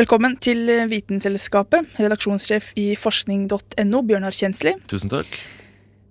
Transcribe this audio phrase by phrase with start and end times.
[0.00, 4.70] Velkommen til Vitenselskapet, redaksjonssjef i forskning.no, Bjørnar Kjensli.
[4.88, 5.34] Tusen takk.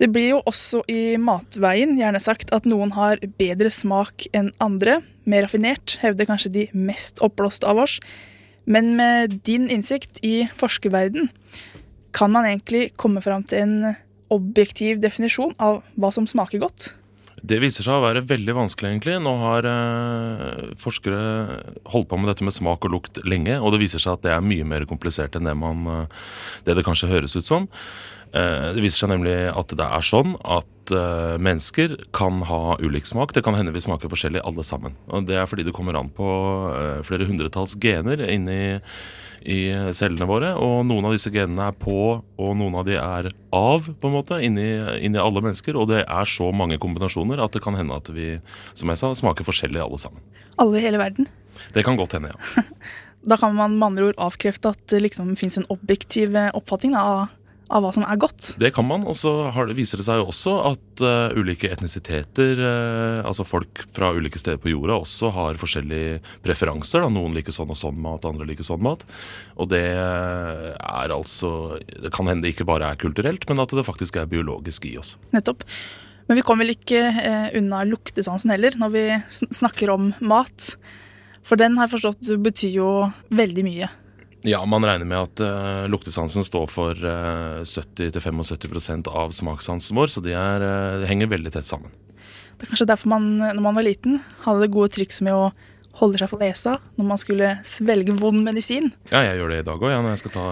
[0.00, 5.02] Det blir jo også i matveien gjerne sagt at noen har bedre smak enn andre.
[5.28, 7.98] Mer raffinert, hevder kanskje de mest oppblåste av oss.
[8.64, 11.28] Men med din innsikt i forskerverden,
[12.16, 13.76] kan man egentlig komme fram til en
[14.32, 16.94] objektiv definisjon av hva som smaker godt?
[17.44, 19.18] Det viser seg å være veldig vanskelig, egentlig.
[19.20, 21.20] Nå har eh, forskere
[21.92, 24.32] holdt på med dette med smak og lukt lenge, og det viser seg at det
[24.32, 26.22] er mye mer komplisert enn det, man, eh,
[26.64, 27.68] det, det kanskje høres ut som.
[28.32, 33.10] Eh, det viser seg nemlig at det er sånn at eh, mennesker kan ha ulik
[33.10, 33.36] smak.
[33.36, 34.96] Det kan hende vi smaker forskjellig alle sammen.
[35.12, 36.30] Og det er fordi det kommer an på
[37.04, 38.78] flere hundretalls gener inni
[39.44, 39.60] i
[39.96, 40.52] cellene våre.
[40.60, 44.16] Og noen av disse genene er på, og noen av de er av, på en
[44.16, 44.66] måte, inni,
[45.04, 45.78] inni, alle mennesker.
[45.78, 48.34] Og det er så mange kombinasjoner at det kan hende at vi,
[48.72, 50.24] som jeg sa, smaker forskjellig alle sammen.
[50.60, 51.28] Alle i hele verden?
[51.74, 52.64] Det kan godt hende, ja.
[53.30, 57.28] da kan man med andre ord avkrefte at det liksom fins en objektiv oppfatning av
[57.72, 58.54] av hva som er godt.
[58.60, 59.06] Det kan man.
[59.08, 59.32] Og så
[59.76, 64.60] viser det seg jo også at uh, ulike etnisiteter, uh, altså folk fra ulike steder
[64.62, 67.04] på jorda, også har forskjellige preferanser.
[67.04, 67.12] Da.
[67.12, 69.06] Noen liker sånn og sånn mat, andre liker sånn mat.
[69.56, 73.86] Og det er altså Det kan hende det ikke bare er kulturelt, men at det
[73.86, 75.16] faktisk er biologisk i oss.
[75.34, 75.64] Nettopp.
[76.28, 80.74] Men vi kommer vel ikke uh, unna luktesansen heller, når vi snakker om mat.
[81.44, 82.90] For den har jeg forstått betyr jo
[83.34, 83.90] veldig mye.
[84.44, 90.10] Ja, man regner med at uh, luktesansen står for uh, eh, 70-75 av smakssansen vår,
[90.12, 91.94] så de, er, uh, det, henger veldig tett sammen.
[92.58, 95.48] Det er kanskje derfor man når man var liten, hadde det gode triks med å
[95.96, 98.92] holde seg for nesa når man skulle svelge vond medisin.
[99.08, 100.46] Ja, jeg gjør det i dag òg, ja, når jeg skal ta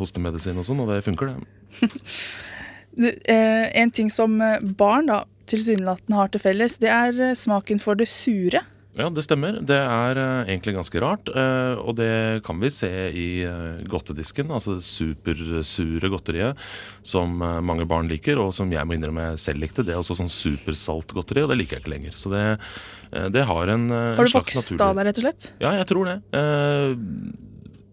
[0.00, 1.90] hostemedisin og sånn, og det funker, det.
[3.84, 4.40] en ting som
[4.80, 8.64] barn da tilsynelatende har til felles, det er smaken for det sure.
[8.98, 9.60] Ja, det stemmer.
[9.62, 11.30] Det er uh, egentlig ganske rart.
[11.30, 16.58] Uh, og det kan vi se i uh, godtedisken, altså det supersure godteriet
[17.06, 19.84] som mange barn liker, og som jeg må innrømme jeg selv likte.
[19.86, 22.18] Det er også sånn supersalt godteri, og det liker jeg ikke lenger.
[22.18, 22.42] Så det,
[23.34, 25.52] det har en, har du vokst av det, rett og slett?
[25.62, 26.18] Ja, jeg tror det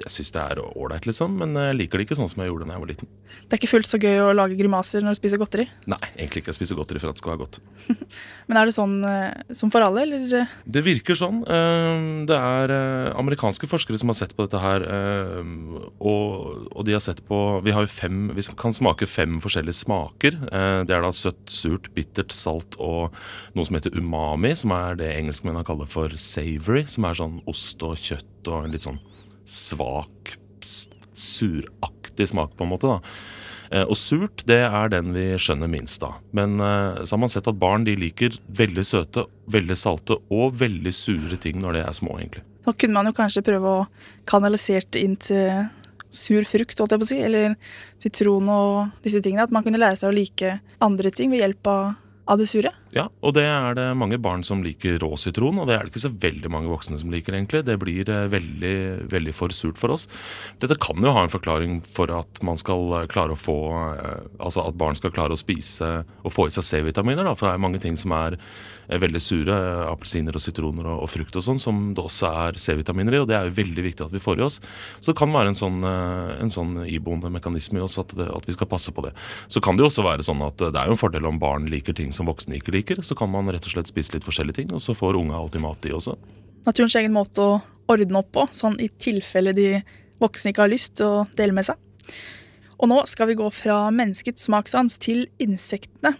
[0.00, 2.64] jeg syns det er ålreit, liksom, men jeg liker det ikke sånn som jeg gjorde
[2.64, 3.08] da jeg var liten.
[3.42, 5.66] Det er ikke fullt så gøy å lage grimaser når du spiser godteri?
[5.90, 6.52] Nei, egentlig ikke.
[6.52, 7.58] Jeg spiser godteri for at det skal være godt.
[8.48, 10.48] men er det sånn uh, som for alle, eller?
[10.64, 11.42] Det virker sånn.
[11.44, 12.74] Uh, det er
[13.20, 14.86] amerikanske forskere som har sett på dette her,
[16.00, 20.36] og, de har sett på Vi har fem Vi kan smake fem forskjellige smaker.
[20.88, 23.14] det er da søtt, surt, bittert, salt og
[23.56, 27.82] noe som heter umami, som er det engelskmennene kaller for savory, som er sånn ost
[27.86, 29.00] og kjøtt og litt sånn
[29.48, 30.36] svak,
[31.12, 32.90] suraktig smak, på en måte.
[32.90, 33.00] da.
[33.72, 36.18] Eh, og surt, det er den vi skjønner minst av.
[36.36, 40.58] Men uh, så har man sett at barn de liker veldig søte, veldig salte og
[40.60, 42.44] veldig sure ting når de er små, egentlig.
[42.66, 43.86] Da kunne man jo kanskje prøve å
[44.28, 45.64] kanalisere inn til
[46.12, 47.56] sur frukt, holdt jeg på å si, eller
[48.02, 49.48] sitron og disse tingene.
[49.48, 52.74] At man kunne lære seg å like andre ting ved hjelp av det sure?
[52.92, 55.94] Ja, og det er det mange barn som liker rå sitron, og det er det
[55.94, 57.62] ikke så veldig mange voksne som liker, egentlig.
[57.64, 58.74] Det blir eh, veldig,
[59.08, 60.04] veldig for surt for oss.
[60.60, 63.56] Dette kan jo ha en forklaring for at man skal eh, klare å få
[63.94, 67.48] eh, Altså at barn skal klare å spise og få i seg C-vitaminer, da, for
[67.48, 68.36] det er mange ting som er
[68.92, 69.56] veldig sure.
[69.86, 73.28] Appelsiner og sitroner og, og, frukt og sånn, som det også er C-vitaminer i, og
[73.30, 74.58] det er jo veldig viktig at vi får i oss.
[74.98, 78.48] Så det kan være en sånn, en sånn iboende mekanisme i oss at, det, at
[78.48, 79.14] vi skal passe på det.
[79.46, 81.70] Så kan det jo også være sånn at det er jo en fordel om barn
[81.72, 82.81] liker ting som voksne ikke liker.
[83.02, 85.64] Så kan man rett og slett spise litt forskjellige ting, og så får unga alltid
[85.64, 86.16] mat, de også.
[86.66, 87.60] Naturens egen måte å
[87.90, 89.68] ordne opp på, sånn i tilfelle de
[90.22, 91.80] voksne ikke har lyst til å dele med seg.
[92.82, 96.16] Og nå skal vi gå fra menneskets smakssans til insektene.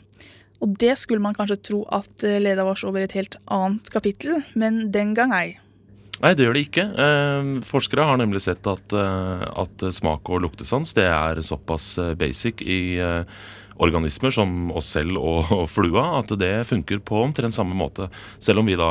[0.63, 4.85] Og det skulle man kanskje tro at leda oss over et helt annet kapittel, men
[4.95, 5.57] den gang ei.
[6.23, 6.85] Nei, det gjør det ikke.
[7.03, 12.13] Eh, forskere har nemlig sett at, eh, at, smak og luktesans det er såpass eh,
[12.19, 13.25] basic i eh,
[13.77, 18.09] organismer som oss selv og, flua, at det funker på omtrent samme måte.
[18.43, 18.91] Selv om vi da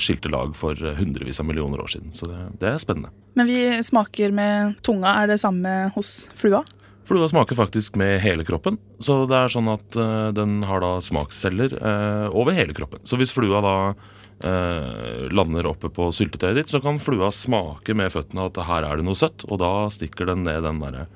[0.00, 2.14] skilte lag for hundrevis av millioner år siden.
[2.16, 3.12] Så det, det er spennende.
[3.34, 5.18] Men vi smaker med tunga.
[5.22, 6.64] Er det samme hos flua?
[7.04, 8.78] Flua smaker faktisk med hele kroppen.
[8.98, 13.02] Så det er sånn at uh, den har da smaksceller uh, over hele kroppen.
[13.04, 18.12] Så hvis flua da uh, lander oppe på syltetøyet ditt, så kan flua smake med
[18.14, 21.10] føttene at her er det noe søtt, og da stikker den ned den derre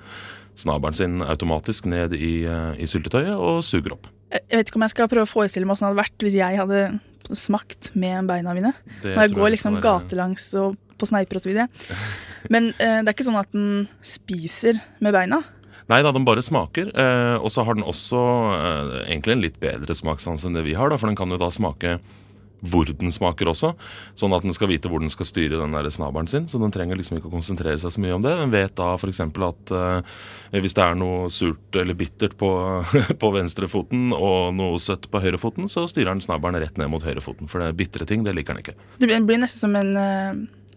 [0.59, 4.11] snabelen sin automatisk ned i, eh, i, syltetøyet og suger opp.
[4.35, 6.37] Jeg vet ikke om jeg skal prøve å forestille meg åssen det hadde vært hvis
[6.37, 6.83] jeg hadde
[7.37, 8.73] smakt med beina mine.
[9.03, 11.55] Det Når jeg går liksom gatelangs og på sneiper osv.
[12.53, 15.43] Men eh, det er ikke sånn at den spiser med beina.
[15.89, 16.91] Nei da, den bare smaker.
[16.93, 18.23] Eh, og så har den også
[18.59, 20.93] eh, egentlig en litt bedre smakssans enn det vi har.
[20.93, 21.97] Da, for den kan jo da smake
[22.61, 23.73] hvor den smaker også.
[24.19, 26.49] Sånn at den skal vite hvor den skal styre den der snabelen sin.
[26.51, 28.35] Så den trenger liksom ikke å konsentrere seg så mye om det.
[28.41, 29.23] Den vet da f.eks.
[29.25, 30.17] at eh,
[30.59, 32.51] hvis det er noe surt eller bittert på,
[33.23, 37.51] på venstrefoten og noe søtt på høyrefoten, så styrer den snabelen rett ned mot høyrefoten.
[37.51, 38.79] For det bitre ting, det liker den ikke.
[39.05, 39.95] Det blir nesten som en,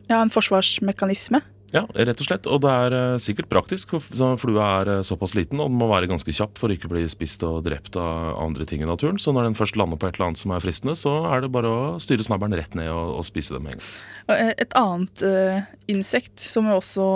[0.08, 1.42] ja, en forsvarsmekanisme.
[1.72, 2.48] Ja, rett og slett.
[2.52, 5.88] Og det er uh, sikkert praktisk, for flua er uh, såpass liten, og den må
[5.92, 9.20] være ganske kjapp for å ikke bli spist og drept av andre ting i naturen.
[9.22, 11.54] Så når den først lander på et eller annet som er fristende, så er det
[11.56, 13.88] bare å styre snabelen rett ned og, og spise dem med.
[14.28, 17.08] Eh, et annet uh, insekt som også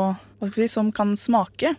[0.56, 1.76] si, som kan smake,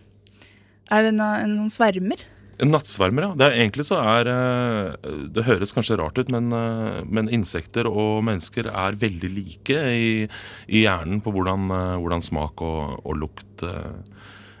[0.93, 2.27] er en, en, en svermer.
[2.65, 3.49] Nattsvermer, ja.
[3.51, 8.71] Egentlig så er eh, Det høres kanskje rart ut, men, eh, men insekter og mennesker
[8.71, 10.25] er veldig like i,
[10.65, 13.65] i hjernen på hvordan, eh, hvordan smak og, og lukt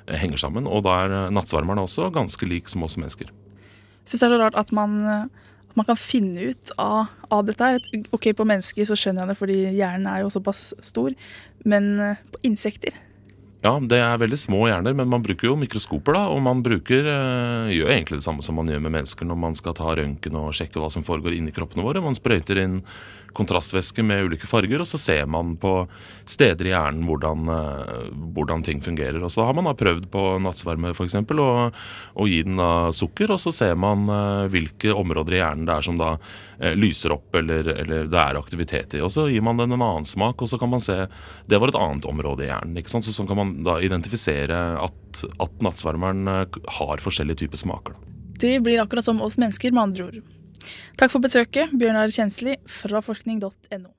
[0.07, 0.69] henger sammen.
[0.69, 3.33] Og da er nattsvermerne også ganske lik som oss mennesker.
[3.33, 7.43] Jeg syns det er så rart at man, at man kan finne ut av, av,
[7.49, 8.05] dette her.
[8.15, 11.17] Ok, på mennesker så skjønner jeg det, fordi hjernen er jo såpass stor.
[11.67, 11.91] Men
[12.31, 12.95] på insekter
[13.63, 16.27] ja, det er veldig små hjerner, men man bruker jo mikroskoper, da.
[16.29, 19.57] Og man bruker, øh, gjør egentlig det samme som man gjør med mennesker når man
[19.57, 22.03] skal ta røntgen og sjekke hva som foregår inni kroppene våre.
[22.05, 22.83] Man sprøyter inn
[23.37, 25.71] kontrastvæske med ulike farger, og så ser man på
[26.25, 29.19] steder i hjernen hvordan, øh, hvordan ting fungerer.
[29.25, 31.17] Og så har man da prøvd på nattsverme f.eks.
[31.17, 35.79] å gi den da sukker, og så ser man øh, hvilke områder i hjernen det
[35.79, 36.17] er som da
[36.73, 39.01] lyser opp eller, eller, det er aktivitet i.
[39.05, 41.03] Og så gir man den en annen smak, og så kan man se
[41.45, 42.79] Det var et annet område i hjernen.
[42.81, 43.05] ikke sant?
[43.05, 47.97] Så sånn kan man da identifisere at, at nattsvermeren eh, har forskjellige typer smaker.
[48.37, 50.19] De blir akkurat som oss mennesker, med andre ord.
[50.99, 53.96] Takk for besøket, Bjørnar Kjensli fra forskning.no.